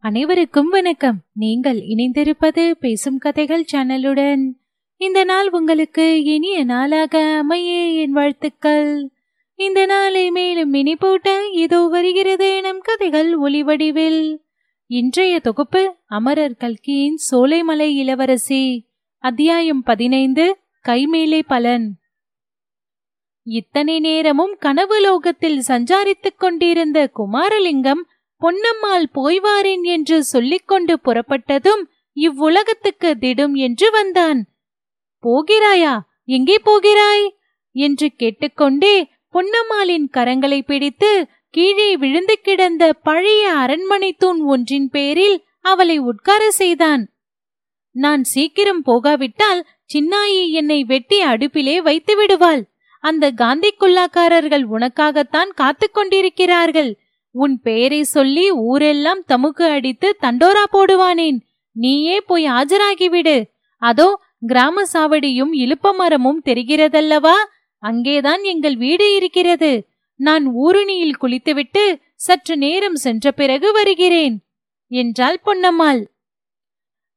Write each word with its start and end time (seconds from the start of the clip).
அனைவருக்கும் 0.00 0.68
வணக்கம். 0.68 1.18
நீங்கள் 1.32 1.78
இணைந்திருப்பது 1.78 2.70
பேசும் 2.70 3.18
கதைகள் 3.18 3.64
சேனலுடன். 3.72 4.50
இந்த 4.96 5.24
நாள் 5.24 5.50
உங்களுக்கு 5.50 6.24
இனிய 6.24 6.64
நாளாக 6.64 7.36
அமைய 7.38 8.00
என் 8.00 8.12
வாழ்த்துக்கள். 8.12 9.10
இந்த 9.54 9.86
நாளை 9.86 10.30
மேலும் 10.30 10.74
இனிப்பூட்ட 10.74 11.28
இதோ 11.52 11.80
வருகிறது 11.80 12.60
நம் 12.60 12.80
கதைகள் 12.80 13.38
ஒளிவடிவில் 13.38 14.36
இன்றைய 14.86 15.40
தொகுப்பு 15.40 15.94
அமரர் 16.06 16.56
கல்கியின் 16.58 17.18
சோலைமலை 17.30 17.88
இளவரசி. 17.94 18.86
அத்தியாயம் 19.18 19.82
பதினைந்து 19.82 20.58
கைமேலே 20.88 21.40
பலன். 21.46 21.96
இத்தனை 23.42 24.00
நேரமும் 24.00 24.56
கனவு 24.58 25.00
லோகத்தில் 25.00 25.62
சஞ்சாரித்துக் 25.68 26.38
கொண்டிருந்த 26.38 27.10
குமாரலிங்கம் 27.16 28.04
பொன்னம்மாள் 28.42 29.06
போய்வாரேன் 29.14 29.82
என்று 29.82 30.24
சொல்லிக்கொண்டு 30.24 30.98
புறப்பட்டதும் 31.04 31.82
இவ்வுலகத்துக்கு 32.16 33.10
திடும் 33.20 33.54
என்று 33.54 33.90
வந்தான். 33.90 34.40
போகிறாயா? 35.22 35.98
எங்கே 36.24 36.58
போகிறாய்? 36.58 37.36
என்று 37.70 38.10
கேட்டுக்கொண்டே 38.16 39.10
பொன்னம்மாளின் 39.32 40.06
கரங்களை 40.16 40.60
பிடித்து 40.60 41.26
கீழே 41.50 41.96
விழுந்து 41.96 42.40
கிடந்த 42.40 42.92
பழைய 42.92 43.52
அரண்மனை 43.52 44.12
தூண் 44.12 44.40
ஒன்றின் 44.40 44.90
பேரில் 44.90 45.44
அவளை 45.60 45.98
உட்கார 45.98 46.50
செய்தான். 46.50 47.02
நான் 47.90 48.22
சீக்கிரம் 48.22 48.82
போகாவிட்டால் 48.82 49.66
சின்னாயி 49.94 50.50
என்னை 50.50 50.84
வெட்டி 50.84 51.24
அடுப்பிலே 51.24 51.76
வைத்து 51.76 52.16
விடுவாள் 52.16 52.62
அந்த 53.00 53.30
காந்தி 53.30 53.74
குல்லாக்காரர்கள் 53.80 54.64
உனக்காகத்தான் 54.70 55.50
காத்துக் 55.54 55.94
கொண்டிருக்கிறார்கள் 55.94 56.90
உன் 57.30 57.60
பெயரை 57.60 58.02
சொல்லி 58.02 58.50
ஊரெல்லாம் 58.50 59.22
தமுக்கு 59.28 59.62
அடித்து 59.70 60.16
தண்டோரா 60.22 60.64
போடுவானேன். 60.72 61.38
நீயே 61.72 62.20
போய் 62.20 62.46
ஆஜராகிவிடு. 62.46 63.42
அதோ 63.78 64.20
கிராம 64.46 64.82
சாவடியும் 64.92 65.52
இழுப்ப 65.52 65.94
மரமும் 65.94 66.42
தெரிகிறதல்லவா? 66.44 67.34
அங்கேதான் 67.78 68.42
எங்கள் 68.42 68.76
வீடு 68.76 69.14
இருக்கிறது. 69.14 69.88
நான் 70.14 70.54
ஊருணியில் 70.56 71.16
குளித்துவிட்டு 71.16 72.00
சற்று 72.14 72.56
நேரம் 72.56 72.96
சென்ற 72.96 73.32
பிறகு 73.32 73.72
வருகிறேன். 73.72 74.46
என்றாள் 74.86 75.40
பொன்னம்மாள். 75.46 76.04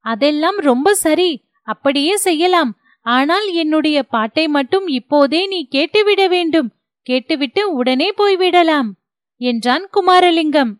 அதெல்லாம் 0.05 0.57
ரொம்ப 0.57 0.94
சரி. 0.94 1.44
அப்படியே 1.61 2.17
செய்யலாம். 2.17 2.78
ஆனால் 3.02 3.52
என்னுடைய 3.52 4.03
பாட்டை 4.03 4.47
மட்டும் 4.47 4.88
இப்போதே 4.88 5.47
நீ 5.47 5.67
கேட்டுவிட 5.72 6.28
வேண்டும். 6.28 6.72
கேட்டுவிட்டு 7.02 7.73
உடனே 7.73 8.13
போய்விடலாம். 8.17 8.89
என்றான் 9.42 9.89
குமாரலிங்கம். 9.94 10.72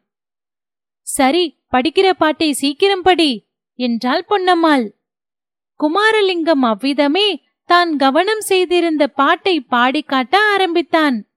சரி 1.02 1.60
படிக்கிற 1.72 2.14
பாட்டை 2.14 2.54
சீக்கிரம் 2.54 3.02
படி 3.02 3.48
என்றாள் 3.76 4.26
பொன்னம்மாள். 4.30 4.86
குமாரலிங்கம் 5.80 6.62
அவ்விதமே 6.62 7.44
தான் 7.66 7.96
கவனம் 7.96 8.40
செய்திருந்த 8.40 9.08
பாட்டை 9.08 9.66
பாடிக்காட்ட 9.72 10.06
காட்ட 10.06 10.40
ஆரம்பித்தான். 10.40 11.30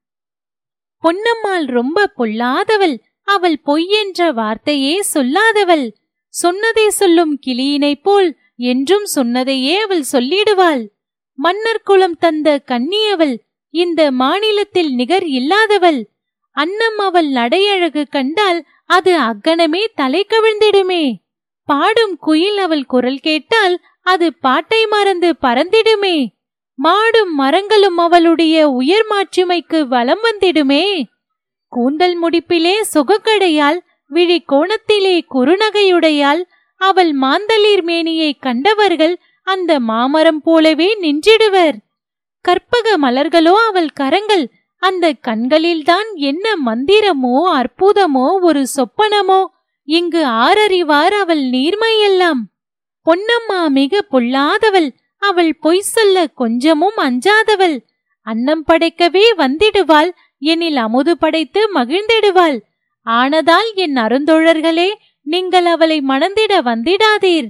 பொன்னம்மாள் 1.02 1.66
ரொம்ப 1.66 2.12
பொல்லாதவள் 2.16 2.96
அவள் 3.22 3.58
பொய் 3.60 3.88
என்ற 3.88 4.32
வார்த்தையே 4.32 5.02
சொல்லாதவள். 5.14 5.90
சொன்னதை 6.28 6.90
சொல்லும் 6.90 7.38
கிளியினைப் 7.46 8.02
போல் 8.02 8.38
என்றும் 8.56 9.04
சொன்னதையே 9.04 9.80
அவள் 9.80 10.04
சொல்லிடுவாள். 10.12 10.88
மன்னர் 11.34 11.82
குலம் 11.82 12.18
தந்த 12.18 12.62
கன்னியவள் 12.66 13.36
இந்த 13.70 14.10
மாநிலத்தில் 14.10 14.94
நிகர் 14.94 15.26
இல்லாதவள். 15.26 16.12
அன்னம் 16.54 16.98
அவள் 16.98 17.30
நடையழகு 17.30 18.02
கண்டால் 18.10 18.60
அது 18.86 19.12
அக்கணமே 19.18 19.82
தலை 19.94 20.26
கவிழ்ந்திடுமே. 20.28 21.04
பாடும் 21.68 22.16
குயில் 22.18 22.58
அவள் 22.58 22.84
குரல் 22.84 23.18
கேட்டால் 23.18 23.76
அது 24.02 24.26
பாட்டை 24.34 24.86
மறந்து 24.86 25.30
பறந்திடுமே. 25.42 26.16
மாடும் 26.78 27.32
மரங்களும் 27.36 27.98
அவளுடைய 27.98 28.68
உயர் 28.68 29.06
மாட்சிமைக்கு 29.10 29.80
வலம் 29.86 30.22
வந்திடுமே. 30.22 30.84
கூந்தல் 31.68 32.16
முடிப்பிலே 32.22 32.74
சொகக்கடையால் 32.94 33.78
விழி 34.06 34.38
கோணத்திலே 34.52 35.14
குறுநகையுடையால் 35.34 36.42
அவள் 36.80 37.12
மாந்தளிர் 37.12 37.82
மேனியை 37.82 38.30
கண்டவர்கள் 38.40 39.14
அந்த 39.46 39.80
மாமரம் 39.80 40.42
போலவே 40.42 40.88
நின்றிடுவர். 41.00 41.76
கற்பக 42.44 42.96
மலர்களோ 43.02 43.54
அவள் 43.68 43.90
கரங்கள் 43.94 44.44
அந்த 44.86 45.12
கண்களில்தான் 45.20 46.08
என்ன 46.14 46.46
மந்திரமோ 46.66 47.36
அற்புதமோ 47.52 48.26
ஒரு 48.40 48.62
சொப்பனமோ? 48.76 49.40
இங்கு 49.88 50.22
ஆரறிவார் 50.26 51.14
அவள் 51.22 51.42
நீர்மையெல்லாம். 51.54 52.40
பொன்னம்மா 53.06 53.60
மிக 53.68 54.02
பொல்லாதவள் 54.10 54.88
அவள் 55.22 55.52
பொய் 55.56 55.84
சொல்ல 55.94 56.26
கொஞ்சமும் 56.26 56.98
அஞ்சாதவள். 56.98 57.76
அன்னம் 58.26 58.64
படைக்கவே 58.68 59.24
வந்திடுவாள் 59.36 60.10
எனில் 60.42 60.76
அமுது 60.76 61.18
படைத்து 61.18 61.62
மகிழ்ந்திடுவாள். 61.74 62.58
ஆனதால் 63.06 63.70
என் 63.74 63.96
அருந்தோழர்களே 63.96 64.88
நீங்கள் 65.26 65.64
அவளை 65.64 65.98
மணந்திட 66.00 66.52
வந்திடாதீர். 66.62 67.48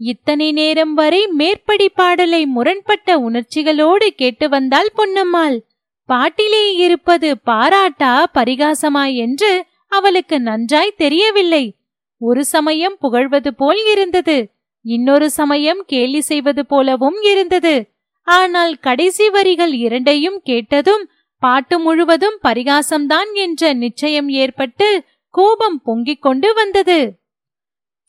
இத்தனை 0.00 0.52
நேரம் 0.52 0.94
வரை 0.94 1.26
மேற்படி 1.26 1.88
பாடலை 1.88 2.42
முரண்பட்ட 2.46 3.18
உணர்ச்சிகளோடு 3.18 4.08
கேட்டு 4.14 4.48
வந்தாள் 4.48 4.90
பொன்னம்மாள். 4.96 5.58
பாட்டிலே 6.06 6.74
இருப்பது 6.74 7.36
பாராட்டா 7.46 8.24
பரிகாசமா 8.34 9.14
என்று 9.14 9.66
அவளுக்கு 9.88 10.40
நன்றாய் 10.40 10.94
தெரியவில்லை. 10.96 11.76
ஒரு 12.18 12.44
சமயம் 12.44 12.96
புகழ்வது 13.00 13.54
போல் 13.54 13.82
இருந்தது. 13.90 14.48
இன்னொரு 14.84 15.30
சமயம் 15.30 15.84
கேலி 15.86 16.20
செய்வது 16.20 16.66
போலவும் 16.66 17.18
இருந்தது. 17.22 17.92
ஆனால் 18.22 18.78
கடைசி 18.78 19.28
வரிகள் 19.28 19.72
இரண்டையும் 19.72 20.40
கேட்டதும் 20.42 21.08
பாட்டு 21.38 21.78
முழுவதும் 21.78 22.38
பரிகாசம்தான் 22.42 23.32
என்ற 23.34 23.72
நிச்சயம் 23.72 24.28
ஏற்பட்டு 24.28 25.04
கோபம் 25.30 25.82
பொங்கிக் 25.82 26.22
கொண்டு 26.22 26.54
வந்தது. 26.54 26.98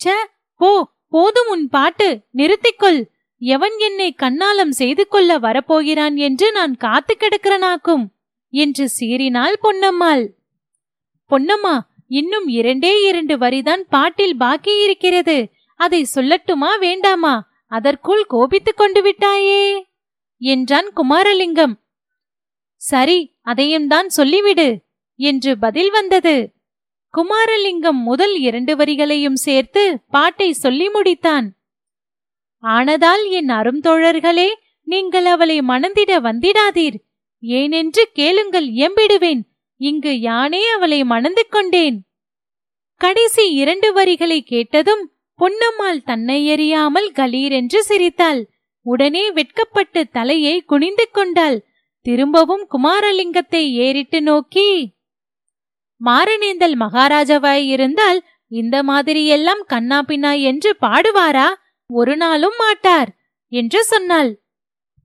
ச 0.05 0.09
போ 0.57 0.89
போதும் 1.09 1.49
உன் 1.49 1.69
பாட்டு. 1.69 2.19
நிறுத்திக்கொள். 2.37 3.01
எவன் 3.45 3.77
என்னை 3.77 4.15
கண்ணாலம் 4.17 4.69
செய்து 4.69 5.07
கொள்ள 5.07 5.39
வரப்போகிறான் 5.39 6.15
என்று 6.15 6.51
நான் 6.51 6.75
காத்து 6.75 7.13
கிடக்கிறனாக்கும்? 7.17 8.05
என்று 8.49 8.89
சீறினாள் 8.99 9.55
பொன்னம்மாள். 9.63 10.23
பொன்னம்மா 11.29 11.79
இன்னும் 12.07 12.47
இரண்டே 12.47 13.01
இரண்டு 13.01 13.37
வரிதான் 13.37 13.83
பாட்டில் 13.89 14.37
பாக்கி 14.37 14.83
இருக்கிறது. 14.83 15.37
அதை 15.75 16.07
சொல்லட்டுமா 16.15 16.71
வேண்டாமா? 16.79 17.47
அதற்குள் 17.67 18.25
கோபித்துக் 18.25 18.77
கொண்டு 18.77 19.01
விட்டாயே? 19.01 19.81
என்றான் 20.37 20.89
குமாரலிங்கம். 20.95 21.75
சரி 22.81 23.19
அதையும் 23.41 23.87
தான் 23.87 24.09
சொல்லிவிடு 24.17 24.67
என்று 25.19 25.57
பதில் 25.57 25.91
வந்தது. 25.91 26.53
குமாரலிங்கம் 27.13 28.01
முதல் 28.03 28.37
இரண்டு 28.39 28.75
வரிகளையும் 28.75 29.39
சேர்த்து 29.47 29.99
பாட்டை 30.09 30.51
சொல்லி 30.53 30.89
முடித்தான். 30.89 31.47
ஆனதால் 32.65 33.23
என் 33.29 33.49
அருந்தோழர்களே 33.49 34.49
நீங்கள் 34.87 35.25
அவளை 35.25 35.57
மணந்திட 35.61 36.11
வந்திடாதீர். 36.19 36.97
ஏனென்று 37.43 38.03
கேளுங்கள் 38.13 38.67
எம்பிடுவேன். 38.85 39.41
இங்கு 39.81 40.11
யானே 40.19 40.61
அவளை 40.75 40.99
மணந்து 41.03 41.43
கொண்டேன். 41.49 41.97
கடைசி 43.01 43.45
இரண்டு 43.53 43.89
வரிகளை 43.93 44.39
கேட்டதும் 44.41 45.03
பொன்னம்மாள் 45.39 46.01
தன்னை 46.03 46.37
எறியாமல் 46.53 47.09
கலீரென்று 47.11 47.79
சிரித்தாள். 47.79 48.41
உடனே 48.85 49.23
வெட்கப்பட்டு 49.31 50.01
தலையை 50.09 50.55
குனிந்து 50.61 51.05
கொண்டாள். 51.11 51.57
திரும்பவும் 52.05 52.65
குமாரலிங்கத்தை 52.73 53.63
ஏறிட்டு 53.85 54.19
நோக்கி 54.21 54.69
மாரணேந்தல் 56.01 56.75
மகாராஜாவாய் 56.75 57.65
இருந்தால் 57.65 58.19
இந்த 58.51 58.75
மாதிரியெல்லாம் 58.83 59.61
கண்ணா 59.65 59.99
பின்னா 60.07 60.31
என்று 60.41 60.71
பாடுவாரா? 60.81 61.47
ஒரு 61.89 62.17
நாளும் 62.17 62.57
மாட்டார் 62.57 63.09
என்று 63.51 63.83
சொன்னாள். 63.83 64.31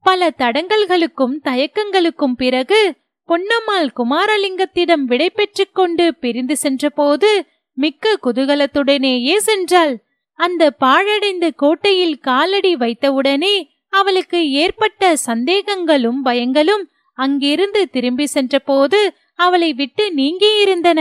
பல 0.05 0.31
தடங்கல்களுக்கும் 0.39 1.35
தயக்கங்களுக்கும் 1.45 2.37
பிறகு 2.37 2.81
பொன்னம்மாள் 3.29 3.89
குமாரலிங்கத்திடம் 3.97 5.05
விடை 5.05 5.31
பெற்றுக் 5.31 5.75
கொண்டு 5.75 6.15
பிரிந்து 6.15 6.57
சென்றபோது 6.57 7.31
மிக்க 7.77 8.19
குதூகலத்துடனேயே 8.23 9.37
சென்றாள். 9.47 9.95
அந்த 10.39 10.71
பாழடைந்த 10.71 11.51
கோட்டையில் 11.57 12.19
காலடி 12.19 12.73
வைத்தவுடனே 12.77 13.55
அவளுக்கு 13.93 14.51
ஏற்பட்ட 14.53 15.13
சந்தேகங்களும் 15.27 16.21
பயங்களும் 16.25 16.85
அங்கிருந்து 17.19 17.89
திரும்பி 17.89 18.27
சென்றபோது 18.27 19.01
அவளை 19.39 19.73
விட்டு 19.73 20.05
நீங்கியிருந்தன. 20.15 21.01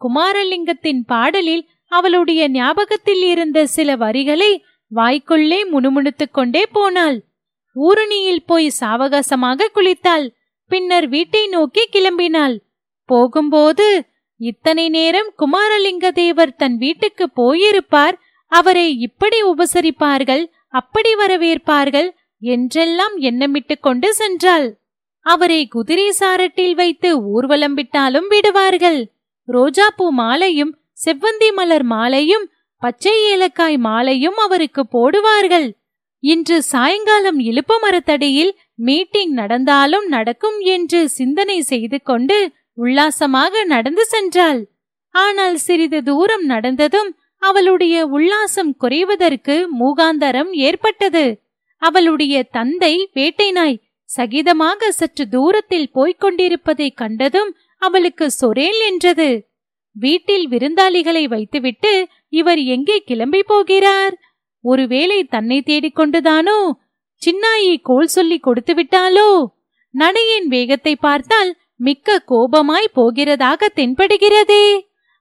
குமாரலிங்கத்தின் 0.00 1.00
பாடலில் 1.06 1.68
அவளுடைய 1.92 2.48
ஞாபகத்தில் 2.50 3.22
இருந்த 3.22 3.66
சில 3.66 3.96
வரிகளை 3.96 4.50
வாய்க்குள்ளே 4.94 5.58
முணுமுணுத்துக் 5.68 6.34
கொண்டே 6.34 6.66
போனாள். 6.66 7.18
ஊருணியில் 7.76 8.46
போய் 8.46 8.68
சாவகாசமாக 8.80 9.68
குளித்தாள். 9.74 10.26
பின்னர் 10.70 11.08
வீட்டை 11.08 11.42
நோக்கி 11.46 11.82
கிளம்பினாள். 11.92 12.56
போகும்போது 13.08 13.88
இத்தனை 14.40 14.88
நேரம் 14.88 15.30
குமாரலிங்க 15.38 16.10
தேவர் 16.10 16.56
தன் 16.56 16.76
வீட்டுக்கு 16.76 17.24
போயிருப்பார் 17.36 18.16
அவரை 18.52 18.98
இப்படி 18.98 19.38
உபசரிப்பார்கள் 19.42 20.44
அப்படி 20.68 21.14
வரவேற்பார்கள் 21.14 22.08
என்றெல்லாம் 22.42 23.14
எண்ணமிட்டு 23.18 23.74
கொண்டு 23.80 24.08
சென்றாள். 24.18 24.68
அவரை 25.26 25.66
குதிரை 25.66 26.12
சாரட்டில் 26.20 26.74
வைத்து 26.74 27.08
ஊர்வலம் 27.22 27.74
விட்டாலும் 27.74 28.28
விடுவார்கள். 28.28 29.00
ரோஜாப்பூ 29.48 30.06
மாலையும் 30.10 30.72
செவ்வந்தி 31.04 31.48
மலர் 31.52 31.82
மாலையும் 31.82 32.46
பச்சை 32.82 33.14
ஏலக்காய் 33.24 33.76
மாலையும் 33.76 34.36
அவருக்கு 34.36 34.82
போடுவார்கள். 34.92 35.68
இன்று 36.18 36.62
சாயங்காலம் 36.62 37.38
இலுப்ப 37.38 37.72
மரத்தடியில் 37.80 38.52
மீட்டிங் 38.74 39.32
நடந்தாலும் 39.32 40.06
நடக்கும் 40.06 40.58
என்று 40.60 41.08
சிந்தனை 41.08 41.62
செய்து 41.62 42.02
கொண்டு 42.02 42.38
உல்லாசமாக 42.72 43.64
நடந்து 43.64 44.04
சென்றாள். 44.12 44.60
ஆனால் 45.10 45.56
சிறிது 45.56 46.02
தூரம் 46.02 46.44
நடந்ததும் 46.44 47.10
அவளுடைய 47.38 48.06
உல்லாசம் 48.06 48.72
குறைவதற்கு 48.80 49.56
மூகாந்தரம் 49.80 50.50
ஏற்பட்டது. 50.50 51.26
அவளுடைய 51.78 52.42
தந்தை 52.42 53.10
வேட்டை 53.12 53.52
நாய் 53.52 53.82
சகிதமாக 54.18 54.90
சற்று 54.90 55.28
தூரத்தில் 55.28 55.90
போய்க் 55.90 56.20
கொண்டிருப்பதைக் 56.20 56.96
கண்டதும் 56.96 57.50
அவளுக்கு 57.78 58.26
சொரேல் 58.40 58.80
என்றது. 58.90 59.47
வீட்டில் 59.98 60.46
விருந்தாளிகளை 60.48 61.24
வைத்துவிட்டு 61.28 61.92
இவர் 62.38 62.60
எங்கே 62.74 62.96
கிளம்பி 63.08 63.40
போகிறார்? 63.42 64.14
ஒருவேளை 64.64 65.18
தன்னை 65.34 65.58
தேடிக்கொண்டுதானோ 65.66 66.58
சின்னாயி 67.22 67.72
கோல் 67.82 68.10
சொல்லி 68.16 68.38
கொடுத்து 68.38 68.72
விட்டாலோ 68.74 69.30
நடையின் 69.94 70.48
வேகத்தை 70.48 70.94
பார்த்தால் 70.96 71.50
மிக்க 71.86 72.18
கோபமாய் 72.30 72.94
போகிறதாக 72.94 73.70
தென்படுகிறதே. 73.74 74.66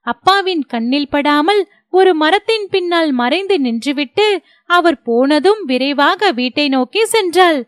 அப்பாவின் 0.08 0.64
கண்ணில் 0.66 1.10
படாமல் 1.10 1.62
ஒரு 1.94 2.12
மரத்தின் 2.16 2.68
பின்னால் 2.70 3.12
மறைந்து 3.12 3.56
நின்றுவிட்டு 3.60 4.28
அவர் 4.70 5.00
போனதும் 5.02 5.62
விரைவாக 5.66 6.32
வீட்டை 6.32 6.66
நோக்கி 6.70 7.04
சென்றாள். 7.14 7.60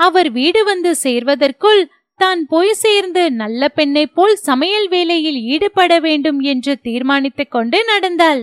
அவர் 0.00 0.28
வீடு 0.30 0.60
வந்து 0.64 0.90
சேர்வதற்குள் 1.02 1.82
தான் 2.22 2.40
போய் 2.46 2.72
சேர்ந்து 2.74 3.22
நல்ல 3.32 3.68
பெண்ணைப் 3.76 4.14
போல் 4.14 4.36
சமையல் 4.48 4.88
வேலையில் 4.88 5.38
ஈடுபட 5.52 5.92
வேண்டும் 5.98 6.40
என்று 6.52 6.72
தீர்மானித்துக் 6.86 7.52
கொண்டு 7.54 7.78
நடந்தாள். 7.84 8.42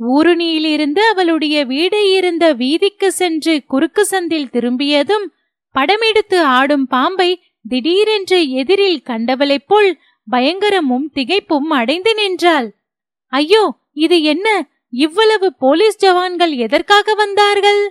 ஊருணியிலிருந்து 0.00 1.02
அவளுடைய 1.12 1.56
வீடு 1.64 2.00
இருந்த 2.10 2.44
வீதிக்கு 2.54 3.08
சென்று 3.12 3.54
குறுக்கு 3.66 4.02
சந்தில் 4.10 4.50
திரும்பியதும் 4.50 5.26
படமெடுத்து 5.74 6.38
ஆடும் 6.58 6.86
பாம்பை 6.86 7.30
திடீரென்று 7.64 8.38
எதிரில் 8.60 9.00
கண்டவளைப் 9.02 9.66
போல் 9.66 9.90
பயங்கரமும் 10.28 11.06
திகைப்பும் 11.16 11.70
அடைந்து 11.80 12.12
நின்றாள். 12.14 12.68
ஐயோ 13.32 13.62
இது 14.04 14.16
என்ன? 14.32 14.48
இவ்வளவு 14.96 15.48
போலீஸ் 15.62 16.00
ஜவான்கள் 16.04 16.52
எதற்காக 16.56 17.14
வந்தார்கள்? 17.14 17.82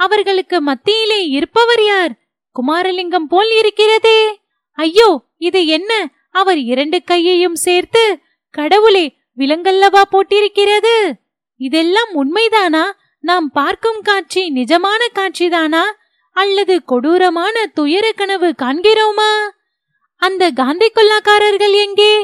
அவர்களுக்கு 0.00 0.56
மத்தியிலே 0.60 1.20
இருப்பவர் 1.36 1.84
யார்? 1.84 2.12
குமாரலிங்கம் 2.56 3.28
போல் 3.32 3.52
இருக்கிறதே! 3.60 4.18
ஐயோ 4.74 5.22
இது 5.38 5.66
என்ன? 5.66 5.92
அவர் 6.30 6.58
இரண்டு 6.58 7.02
கையையும் 7.04 7.54
சேர்த்து 7.54 8.18
கடவுளே 8.50 9.16
விலங்கல்லவா 9.38 10.02
போட்டிருக்கிறது? 10.10 11.12
இதெல்லாம் 11.56 12.10
உண்மைதானா? 12.14 12.84
நாம் 13.20 13.50
பார்க்கும் 13.50 14.00
காட்சி 14.00 14.52
நிஜமான 14.52 15.02
காட்சிதானா? 15.14 15.82
அல்லது 16.30 16.84
கொடூரமான 16.84 17.66
துயர 17.66 18.12
கனவு 18.12 18.54
காண்கிறோமா? 18.62 19.32
அந்த 20.16 20.50
காந்தி 20.50 20.90
கொல்லாக்காரர்கள் 20.94 21.72
எங்கே? 21.72 22.14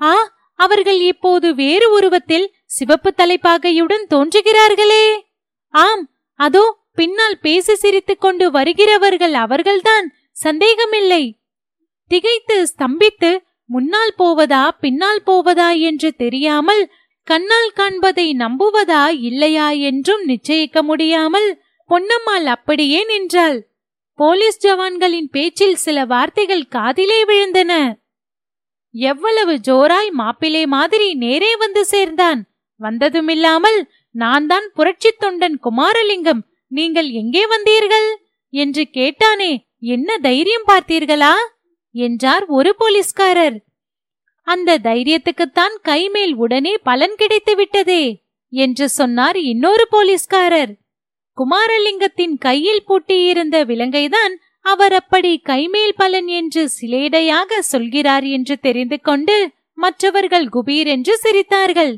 ஆ 0.00 0.34
அவர்கள் 0.54 1.00
இப்போது 1.00 1.54
வேறு 1.54 1.90
உருவத்தில் 1.90 2.54
சிவப்பு 2.66 3.14
தலைப்பாகையுடன் 3.16 4.06
தோன்றுகிறார்களே. 4.10 5.22
ஆம் 5.70 6.10
அதோ 6.34 6.76
பின்னால் 6.94 7.38
பேசி 7.38 7.74
சிரித்துக் 7.74 8.20
கொண்டு 8.20 8.50
வருகிறவர்கள் 8.50 9.34
அவர்கள்தான். 9.34 10.14
சந்தேகமில்லை. 10.32 11.38
திகைத்து 12.10 12.56
ஸ்தம்பித்து 12.72 13.30
முன்னால் 13.70 14.14
போவதா 14.18 14.64
பின்னால் 14.80 15.22
போவதா 15.26 15.68
என்று 15.88 16.08
தெரியாமல் 16.14 16.82
கண்ணால் 17.28 17.72
காண்பதை 17.76 18.26
நம்புவதா 18.38 19.04
இல்லையா 19.28 19.68
என்றும் 19.88 20.24
நிச்சயிக்க 20.28 20.82
முடியாமல் 20.82 21.48
பொன்னம்மாள் 21.90 22.46
அப்படியே 22.46 23.00
நின்றாள். 23.04 23.58
போலீஸ் 24.18 24.60
ஜவான்களின் 24.64 25.28
பேச்சில் 25.30 25.76
சில 25.76 26.04
வார்த்தைகள் 26.04 26.64
காதிலே 26.66 27.18
விழுந்தன. 27.24 27.72
எவ்வளவு 28.94 29.54
ஜோராய் 29.68 30.10
மாப்பிளே 30.18 30.62
மாதிரி 30.66 31.08
நேரே 31.14 31.52
வந்து 31.56 31.82
சேர்ந்தான். 31.84 32.40
வந்ததுமில்லாமல் 32.80 33.78
நான் 34.14 34.46
தான் 34.46 34.66
புரட்சித் 34.74 35.20
தொண்டன் 35.24 35.56
குமாரலிங்கம் 35.62 36.42
நீங்கள் 36.72 37.10
எங்கே 37.10 37.44
வந்தீர்கள்? 37.46 38.08
என்று 38.52 38.82
கேட்டானே 38.92 39.52
என்ன 39.94 40.18
தைரியம் 40.18 40.68
பார்த்தீர்களா? 40.68 41.34
என்றார் 41.96 42.44
ஒரு 42.56 42.70
போலீஸ்காரர். 42.78 43.56
அந்த 44.46 44.78
தைரியத்துக்குத்தான் 44.78 45.76
கைமேல் 45.84 46.34
உடனே 46.34 46.74
பலன் 46.78 47.16
கிடைத்து 47.16 47.52
விட்டதே 47.56 48.02
என்று 48.52 48.86
சொன்னார் 48.88 49.38
இன்னொரு 49.42 49.84
போலீஸ்காரர். 49.90 50.72
குமாரலிங்கத்தின் 51.38 52.34
கையில் 52.38 52.84
பூட்டியிருந்த 52.88 53.56
விலங்கைதான் 53.64 54.34
அவர் 54.64 54.92
அப்படி 54.92 55.32
கைமேல் 55.44 55.96
பலன் 55.96 56.28
என்று 56.40 56.62
சிலேடையாக 56.76 57.58
சொல்கிறார் 57.58 58.26
என்று 58.36 58.54
தெரிந்து 58.58 58.98
கொண்டு 59.00 59.36
மற்றவர்கள் 59.78 60.46
குபீர் 60.46 60.86
என்று 60.86 61.14
சிரித்தார்கள். 61.24 61.92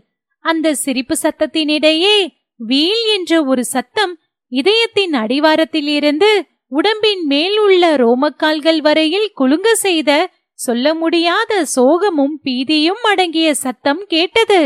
அந்த 0.44 0.74
சிரிப்பு 0.74 1.14
சத்தத்தினிடையே 1.22 2.16
வீல் 2.60 3.04
என்ற 3.16 3.32
ஒரு 3.44 3.62
சத்தம் 3.64 4.14
இதயத்தின் 4.52 5.14
அடிவாரத்திலிருந்து 5.14 6.30
உடம்பின் 6.72 7.22
மேல் 7.26 7.58
உள்ள 7.58 7.96
ரோமக்கால்கள் 7.96 8.80
வரையில் 8.80 9.32
குலுங்க 9.36 9.68
செய்த 9.72 10.10
சொல்ல 10.58 10.94
முடியாத 10.94 11.52
சோகமும் 11.76 12.36
பீதியும் 12.44 13.02
அடங்கிய 13.02 13.54
சத்தம் 13.54 14.02
கேட்டது. 14.06 14.60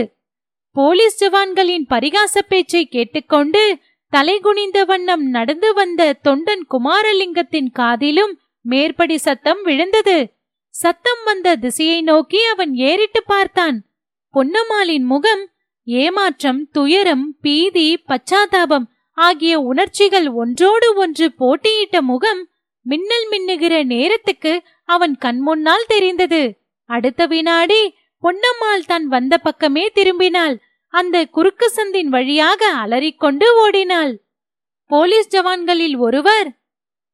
போலீஸ் 0.77 1.19
ஜவான்களின் 1.25 1.87
பரிகாச 1.89 2.35
பேச்சை 2.49 2.83
கேட்டுக்கொண்டு 2.87 3.63
தலைகுனிந்த 4.13 4.79
வண்ணம் 4.85 5.25
நடந்து 5.29 5.75
வந்த 5.75 6.03
தொண்டன் 6.25 6.65
குமாரலிங்கத்தின் 6.71 7.71
காதிலும் 7.73 8.33
மேற்படி 8.65 9.19
சத்தம் 9.19 9.63
விழுந்தது. 9.63 10.19
சத்தம் 10.75 11.23
வந்த 11.25 11.57
திசையை 11.57 12.03
நோக்கி 12.03 12.41
அவன் 12.45 12.75
ஏறிட்டு 12.75 13.23
பார்த்தான். 13.27 13.79
பொன்னம்மாளின் 14.35 15.07
முகம் 15.13 15.43
ஏமாற்றம் 15.87 16.61
துயரம் 16.71 17.27
பீதி 17.41 17.89
பச்சாதாபம் 18.09 18.87
ஆகிய 19.19 19.55
உணர்ச்சிகள் 19.61 20.29
ஒன்றோடு 20.43 20.89
ஒன்று 20.95 21.27
போட்டியிட்ட 21.41 21.97
முகம் 22.03 22.43
மின்னல் 22.87 23.27
மின்னுகிற 23.33 23.75
நேரத்துக்கு 23.85 24.53
அவன் 24.89 25.15
கண்முன்னால் 25.25 25.89
தெரிந்தது. 25.89 26.43
அடுத்த 26.91 27.27
வினாடி 27.27 27.83
பொன்னம்மாள் 28.23 28.85
தான் 28.87 29.07
வந்த 29.07 29.35
பக்கமே 29.39 29.85
திரும்பினாள். 29.95 30.57
அந்த 30.95 31.17
குறுக்கு 31.27 31.67
சந்தின் 31.77 32.11
வழியாக 32.15 32.63
அலறிக்கொண்டு 32.83 33.47
ஓடினாள். 33.63 34.13
போலீஸ் 34.91 35.33
ஜவான்களில் 35.35 35.97
ஒருவர் 35.97 36.49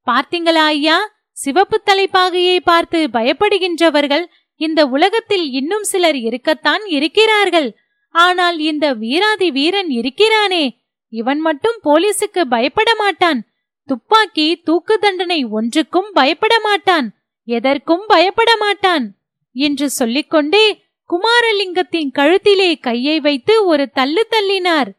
பார்த்தீங்களா 0.07 0.64
ஐயா 0.75 0.99
சிவப்பு 1.37 1.78
தலைப்பாகையை 1.81 2.59
பார்த்து 2.61 2.99
பயப்படுகின்றவர்கள் 3.17 4.25
இந்த 4.61 4.81
உலகத்தில் 4.87 5.47
இன்னும் 5.50 5.87
சிலர் 5.90 6.19
இருக்கத்தான் 6.19 6.85
இருக்கிறார்கள். 6.97 7.69
ஆனால் 8.14 8.59
இந்த 8.71 8.87
வீராதி 8.95 9.49
வீரன் 9.50 9.90
இருக்கிறானே 10.00 10.64
இவன் 11.09 11.38
மட்டும் 11.38 11.79
போலீசுக்கு 11.85 12.43
பயப்பட 12.49 12.95
மாட்டான். 12.95 13.41
துப்பாக்கி 13.88 14.57
தூக்கு 14.57 14.99
தண்டனை 14.99 15.45
ஒன்றுக்கும் 15.45 16.11
பயப்பட 16.12 16.61
மாட்டான். 16.61 17.07
எதற்கும் 17.49 18.05
பயப்பட 18.07 18.57
மாட்டான். 18.57 19.05
என்று 19.53 19.91
சொல்லிக்கொண்டே 19.91 20.83
குமாரலிங்கத்தின் 21.11 22.11
கழுத்திலே 22.19 22.81
கையை 22.81 23.21
வைத்து 23.21 23.67
ஒரு 23.67 23.91
தள்ளு 23.91 24.27
தள்ளினார். 24.31 24.91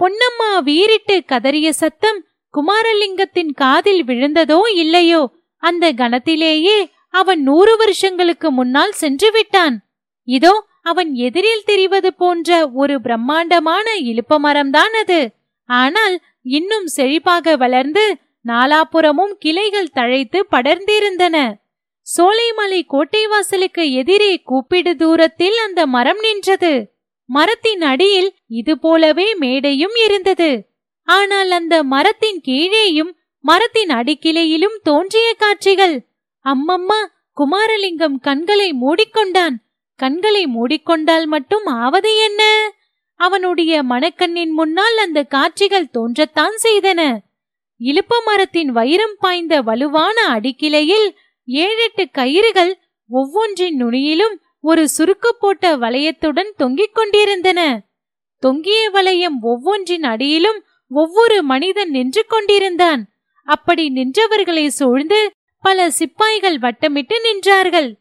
பொன்னம்மா 0.00 0.62
வீறிட்டு 0.62 1.22
கதறிய 1.28 1.68
சத்தம் 1.68 2.24
குமாரலிங்கத்தின் 2.54 3.52
காதில் 3.54 4.04
விழுந்ததோ 4.04 4.58
இல்லையோ? 4.74 5.22
அந்த 5.56 5.92
கணத்திலேயே 5.92 6.90
அவன் 7.08 7.42
நூறு 7.42 7.76
வருஷங்களுக்கு 7.76 8.50
முன்னால் 8.50 8.92
சென்று 8.92 9.30
விட்டான். 9.30 9.76
இதோ 10.28 10.66
அவன் 10.86 11.10
எதிரில் 11.26 11.64
தெரிவது 11.64 12.10
போன்ற 12.14 12.48
ஒரு 12.72 12.96
பிரம்மாண்டமான 13.00 13.86
இழுப்ப 14.10 14.38
மரம்தான் 14.38 14.94
அது. 15.02 15.20
ஆனால் 15.68 16.16
இன்னும் 16.48 16.88
செழிப்பாக 16.96 17.54
வளர்ந்து 17.56 18.04
நாலாபுறமும் 18.44 19.32
கிளைகள் 19.38 19.94
தழைத்து 19.94 20.40
படர்ந்திருந்தன. 20.50 21.36
சோலைமலை 22.06 22.80
கோட்டை 22.86 23.22
வாசலுக்கு 23.26 23.84
எதிரே 23.92 24.32
கூப்பிடு 24.42 24.92
தூரத்தில் 24.96 25.58
அந்த 25.66 25.80
மரம் 25.86 26.20
நின்றது. 26.20 26.74
மரத்தின் 27.28 27.82
அடியில் 27.82 28.30
இது 28.60 28.74
போலவே 28.78 29.28
மேடையும் 29.34 29.96
இருந்தது. 30.04 30.50
ஆனால் 31.08 31.50
அந்த 31.50 31.76
மரத்தின் 31.94 32.40
கீழேயும் 32.48 33.12
மரத்தின் 33.44 33.90
அடிக்கிளையிலும் 33.90 34.76
தோன்றிய 34.82 35.28
காட்சிகள். 35.38 35.96
அம்மம்மா 36.44 37.00
குமாரலிங்கம் 37.36 38.18
கண்களை 38.20 38.68
மூடிக்கொண்டான். 38.82 39.56
கண்களை 39.96 40.46
மூடிக்கொண்டால் 40.46 41.26
மட்டும் 41.26 41.64
ஆவது 41.64 42.16
என்ன? 42.16 42.72
அவனுடைய 43.14 43.82
மணக்கண்ணின் 43.82 44.50
முன்னால் 44.50 44.96
அந்த 44.96 45.22
காட்சிகள் 45.22 45.88
தோன்றத்தான் 45.92 46.56
செய்தன. 46.62 47.18
இலுப்ப 47.80 48.14
மரத்தின் 48.24 48.72
வைரம் 48.72 49.16
பாய்ந்த 49.18 49.60
வலுவான 49.60 50.26
அடிக்கிளையில் 50.26 51.16
ஏழெட்டு 51.46 52.08
கயிறுகள் 52.12 52.72
ஒவ்வொன்றின் 53.08 53.84
நுனியிலும் 53.84 54.34
ஒரு 54.60 54.88
சுருக்கு 54.98 55.28
போட்ட 55.40 55.76
வளையத்துடன் 55.76 56.50
தொங்கிக் 56.56 56.94
கொண்டிருந்தன. 56.94 57.82
தொங்கிய 58.38 58.90
வளையம் 58.90 59.38
ஒவ்வொன்றின் 59.42 60.04
அடியிலும் 60.04 60.64
ஒவ்வொரு 60.88 61.42
மனிதன் 61.42 61.90
நின்று 61.90 62.24
கொண்டிருந்தான். 62.26 63.08
அப்படி 63.44 63.92
நின்றவர்களை 63.94 64.66
சூழ்ந்து 64.66 65.30
பல 65.60 65.90
சிப்பாய்கள் 65.90 66.58
வட்டமிட்டு 66.58 67.14
நின்றார்கள். 67.26 67.94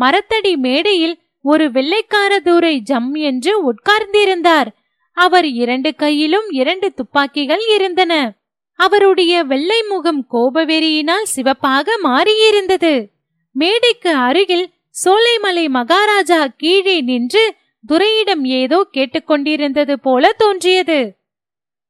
மரத்தடி 0.00 0.56
மேடையில் 0.56 1.18
ஒரு 1.42 1.70
வெள்ளைக்கார 1.70 2.40
தூரை 2.44 2.78
ஜம் 2.78 3.14
என்று 3.14 3.72
உட்கார்ந்திருந்தார். 3.72 4.66
அவர் 5.12 5.46
இரண்டு 5.46 5.94
கையிலும் 5.94 6.48
இரண்டு 6.50 6.94
துப்பாக்கிகள் 6.94 7.64
இருந்தன. 7.74 8.34
அவருடைய 8.74 9.44
வெள்ளை 9.44 9.82
முகம் 9.82 10.26
கோபவெறியினால் 10.32 11.22
சிவப்பாக 11.22 11.98
மாறியிருந்தது. 12.04 13.08
மேடைக்கு 13.52 14.10
அருகில் 14.10 14.70
சோலைமலை 15.04 15.68
மகாராஜா 15.68 16.46
கீழே 16.46 17.00
நின்று 17.00 17.54
துரையிடம் 17.86 18.44
ஏதோ 18.44 18.86
கேட்டுக்கொண்டிருந்தது 18.92 19.92
போல 19.92 20.32
தோன்றியது. 20.32 21.16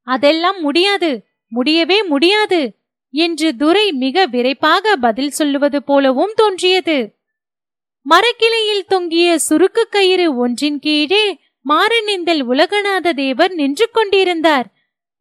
அதெல்லாம் 0.03 0.61
முடியாது 0.61 1.25
முடியவே 1.49 2.03
முடியாது 2.03 2.73
என்று 3.11 3.57
துரை 3.57 3.93
மிக 3.93 4.27
விரைப்பாக 4.27 4.97
பதில் 4.97 5.31
சொல்லுவது 5.31 5.83
போலவும் 5.83 6.33
தோன்றியது. 6.35 7.20
மரக்கிளையில் 8.03 8.85
தொங்கிய 8.89 9.39
சுருக்கு 9.51 9.83
கயிறு 9.91 10.37
ஒன்றின் 10.37 10.79
கீழே 10.79 11.39
மாரநிந்தல் 11.69 12.43
உலகநாத 12.43 13.13
தேவர் 13.13 13.53
நின்று 13.53 13.91
கொண்டிருந்தார். 13.91 14.67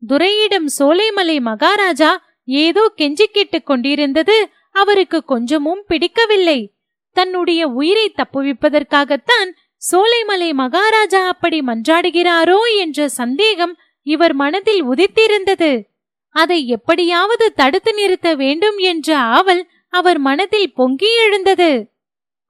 துரையிடம் 0.08 0.68
சோலைமலை 0.80 1.40
மகாராஜா 1.40 2.26
ஏதோ 2.46 2.94
கெஞ்சி 2.98 3.24
கேட்டுக் 3.24 3.66
கொண்டிருந்தது 3.66 4.50
அவருக்கு 4.72 5.24
கொஞ்சமும் 5.24 5.84
பிடிக்கவில்லை. 5.88 6.74
தன்னுடைய 7.14 7.68
உயிரை 7.68 8.14
தப்புவிப்பதற்காகத்தான் 8.16 9.50
சோலைமலை 9.92 10.54
மகாராஜா 10.54 11.28
அப்படி 11.28 11.60
மன்றாடுகிறாரோ 11.60 12.60
என்ற 12.78 13.08
சந்தேகம் 13.10 13.78
இவர் 14.02 14.34
மனதில் 14.34 14.84
உதித்திருந்தது. 14.86 15.84
அதை 16.30 16.68
எப்படியாவது 16.68 17.54
தடுத்து 17.54 17.94
நிறுத்த 17.94 18.36
வேண்டும் 18.36 18.78
என்ற 18.78 19.18
ஆவல் 19.18 19.68
அவர் 19.90 20.18
மனதில் 20.18 20.74
பொங்கி 20.74 21.16
எழுந்தது. 21.16 21.90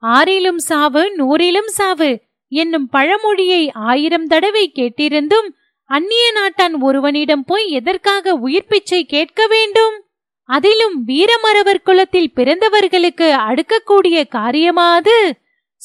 ஆறிலும் 0.02 0.58
சாவு 0.58 1.12
நூறிலும் 1.16 1.68
சாவு 1.68 2.20
என்னும் 2.48 2.88
பழமொழியை 2.88 3.70
ஆயிரம் 3.72 4.26
தடவை 4.26 4.72
கேட்டிருந்தும் 4.74 5.48
அந்நிய 5.84 6.32
நாட்டான் 6.32 6.80
ஒருவனிடம் 6.80 7.44
போய் 7.44 7.68
எதற்காக 7.68 8.34
உயிர் 8.34 8.66
பிச்சை 8.66 9.04
கேட்க 9.04 9.46
வேண்டும்? 9.46 10.04
அதிலும் 10.44 11.06
வீரமரவர் 11.06 11.82
குலத்தில் 11.84 12.32
பிறந்தவர்களுக்கு 12.36 13.28
அடுக்கக்கூடிய 13.48 14.24
காரியமாது? 14.34 15.30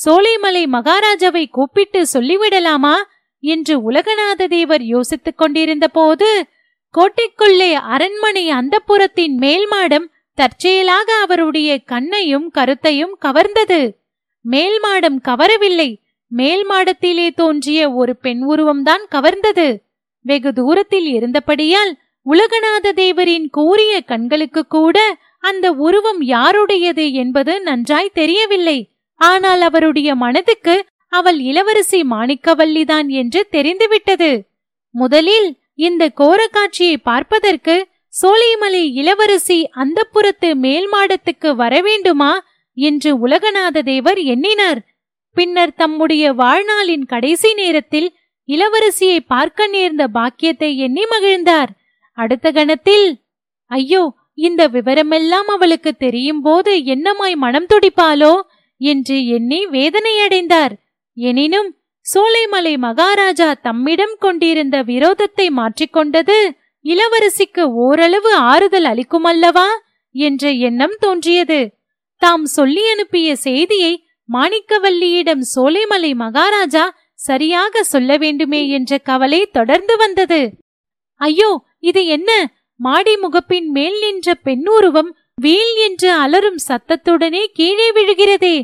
சோலைமலை 0.05 0.65
மகாராஜாவை 0.67 1.45
கூப்பிட்டு 1.49 2.05
சொல்லிவிடலாமா? 2.13 2.95
என்று 3.39 3.91
உலகநாத 3.91 4.47
தேவர் 4.47 4.81
யோசித்துக் 4.81 5.37
கொண்டிருந்த 5.37 5.87
போது 5.87 6.47
கோட்டைக்குள்ளே 6.93 7.73
அரண்மனை 7.73 8.51
அந்தப்புறத்தின் 8.51 9.35
மேல் 9.37 9.67
மாடம் 9.71 10.07
தற்செயலாக 10.33 11.13
அவருடைய 11.13 11.77
கண்ணையும் 11.77 12.51
கருத்தையும் 12.51 13.17
கவர்ந்தது. 13.25 14.04
மேல் 14.45 14.77
மாடம் 14.83 15.17
கவரவில்லை. 15.27 15.89
மேல் 16.31 16.63
மாடத்திலே 16.69 17.27
தோன்றிய 17.35 17.79
ஒரு 17.91 18.13
பெண் 18.15 18.41
உருவம்தான் 18.49 19.03
கவர்ந்தது. 19.15 19.67
வெகு 20.25 20.51
தூரத்தில் 20.53 21.07
இருந்தபடியால் 21.07 21.91
உலகநாத 22.25 22.93
தேவரின் 22.95 23.47
கூறிய 23.49 23.93
கண்களுக்கு 24.01 24.61
கூட 24.67 24.97
அந்த 25.43 25.65
உருவம் 25.85 26.21
யாருடையது 26.21 27.05
என்பது 27.13 27.53
நன்றாய் 27.61 28.15
தெரியவில்லை. 28.19 28.77
ஆனால் 29.21 29.61
அவருடைய 29.61 30.09
மனதுக்கு 30.15 30.75
அவள் 31.11 31.39
இளவரசி 31.39 31.99
மாணிக்கவல்லிதான் 32.09 33.09
என்று 33.21 33.41
தெரிந்துவிட்டது. 33.49 34.31
முதலில் 34.95 35.49
இந்த 35.79 36.03
கோர 36.09 36.41
காட்சியை 36.47 36.97
பார்ப்பதற்கு 37.09 37.75
சோலைமலை 38.13 38.83
இளவரசி 38.93 39.59
அந்த 39.73 39.99
புறத்து 40.11 40.49
மேல் 40.55 40.87
மாடத்துக்கு 40.91 41.49
வரவேண்டுமா 41.61 42.33
என்று 42.77 43.27
உலகநாத 43.27 43.81
தேவர் 43.81 44.17
எண்ணினார். 44.17 44.79
பின்னர் 45.31 45.73
தம்முடைய 45.73 46.33
வாழ்நாளின் 46.33 47.05
கடைசி 47.05 47.53
நேரத்தில் 47.53 48.15
இளவரசியை 48.49 49.19
பார்க்க 49.27 49.67
நேர்ந்த 49.67 50.07
பாக்கியத்தை 50.07 50.77
எண்ணி 50.77 51.03
மகிழ்ந்தார். 51.03 51.71
அடுத்த 52.17 52.51
கணத்தில் 52.51 53.07
ஐயோ 53.71 54.03
இந்த 54.33 54.67
விவரமெல்லாம் 54.67 55.47
அவளுக்கு 55.47 55.91
தெரியும் 55.95 56.41
போது 56.41 56.71
என்னமாய் 56.85 57.35
மனம் 57.35 57.67
துடிப்பாளோ? 57.73 58.33
என்று 58.77 59.27
எண்ணி 59.27 59.59
வேதனையடைந்தார். 59.67 60.73
எனினும் 61.17 61.69
சோலைமலை 62.05 62.77
மகாராஜா 62.77 63.53
தம்மிடம் 63.61 64.15
கொண்டிருந்த 64.19 64.83
விரோதத்தை 64.83 65.47
மாற்றிக்கொண்டது 65.51 66.37
இளவரசிக்கு 66.85 67.63
ஓரளவு 67.85 68.31
ஆறுதல் 68.35 68.83
அளிக்குமல்லவா? 68.83 69.67
என்ற 70.15 70.51
எண்ணம் 70.67 70.97
தோன்றியது. 70.99 71.59
தாம் 72.21 72.45
சொல்லி 72.45 72.83
அனுப்பிய 72.89 73.35
செய்தியை 73.35 73.93
மாணிக்கவல்லியிடம் 74.29 75.43
சோலைமலை 75.55 76.11
மகாராஜா 76.15 76.85
சரியாக 77.13 77.83
சொல்ல 77.83 78.17
வேண்டுமே 78.17 78.61
என்ற 78.69 78.97
கவலை 78.97 79.41
தொடர்ந்து 79.45 79.97
வந்தது. 79.97 80.39
ஐயோ 81.21 81.49
இது 81.79 82.01
என்ன? 82.05 82.29
மாடி 82.79 83.13
முகப்பின் 83.15 83.67
மேல் 83.67 83.99
நின்ற 83.99 84.33
பெண்ணுருவம் 84.33 85.11
வீல் 85.41 85.75
என்று 85.75 86.09
அலரும் 86.11 86.59
சத்தத்துடனே 86.67 87.43
கீழே 87.53 87.87
விழுகிறதே. 87.91 88.55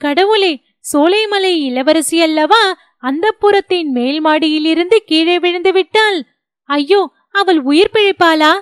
கடவுளே 0.00 0.52
சோலைமலை 0.92 1.52
இளவரசி 1.68 2.22
அல்லவா? 2.22 2.64
அந்த 2.98 3.26
புறத்தின் 3.32 3.90
மேல் 3.90 4.20
மாடியிலிருந்து 4.24 4.98
கீழே 5.06 5.38
விழுந்து 5.38 5.72
விட்டாள். 5.72 6.18
ஐயோ 6.68 7.00
அவள் 7.30 7.60
உயிர் 7.60 7.94
பிழைப்பாளா? 7.94 8.52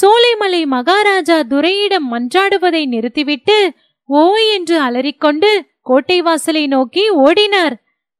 சோலைமலை 0.00 0.66
மகாராஜா 0.66 1.42
துரையிடம் 1.42 2.06
மன்றாடுவதை 2.12 2.86
நிறுத்திவிட்டு 2.86 3.72
ஓ 4.04 4.34
என்று 4.34 4.80
அலறிக்கொண்டு 4.80 5.50
கோட்டை 5.82 6.22
வாசலை 6.22 6.66
நோக்கி 6.66 7.10
ஓடினார். 7.10 7.74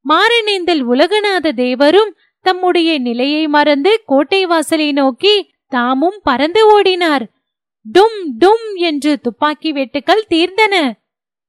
மாரணேந்தல் 0.08 0.82
உலகநாத 0.84 1.52
தேவரும் 1.52 2.12
தம்முடைய 2.40 2.98
நிலையை 2.98 3.48
மறந்து 3.48 4.02
கோட்டை 4.06 4.46
வாசலை 4.46 4.92
நோக்கி 4.92 5.34
தாமும் 5.68 6.20
பறந்து 6.22 6.62
ஓடினார். 6.72 7.24
டும் 7.98 8.18
டும் 8.38 8.66
என்று 8.74 9.20
துப்பாக்கி 9.20 9.72
வெட்டுக்கள் 9.72 10.28
தீர்ந்தன. 10.30 10.92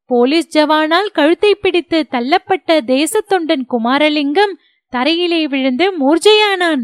போலீஸ் 0.06 0.58
ஜவானால் 0.58 1.12
கழுத்தை 1.14 1.56
பிடித்து 1.56 2.06
தள்ளப்பட்ட 2.12 2.80
தேசத்தொண்டன் 2.82 3.66
குமாரலிங்கம் 3.70 4.54
தரையிலே 4.94 5.44
விழுந்து 5.44 5.86
மூர்ஜையானான். 5.98 6.84